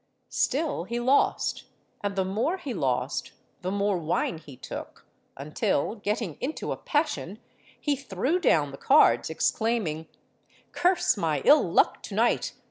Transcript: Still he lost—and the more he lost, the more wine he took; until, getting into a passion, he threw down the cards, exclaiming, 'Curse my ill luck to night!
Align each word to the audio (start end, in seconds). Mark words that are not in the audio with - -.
Still 0.29 0.85
he 0.85 0.99
lost—and 0.99 2.15
the 2.15 2.25
more 2.25 2.57
he 2.57 2.73
lost, 2.73 3.33
the 3.61 3.69
more 3.69 3.99
wine 3.99 4.39
he 4.39 4.57
took; 4.57 5.05
until, 5.37 5.93
getting 5.93 6.39
into 6.41 6.71
a 6.71 6.75
passion, 6.75 7.37
he 7.79 7.95
threw 7.95 8.39
down 8.39 8.71
the 8.71 8.79
cards, 8.79 9.29
exclaiming, 9.29 10.07
'Curse 10.71 11.17
my 11.17 11.43
ill 11.45 11.61
luck 11.61 12.01
to 12.01 12.15
night! 12.15 12.53